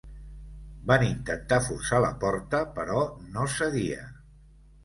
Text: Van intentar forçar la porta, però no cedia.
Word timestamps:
Van 0.91 1.05
intentar 1.07 1.59
forçar 1.67 2.01
la 2.05 2.11
porta, 2.25 2.65
però 2.79 3.07
no 3.37 3.47
cedia. 3.59 4.09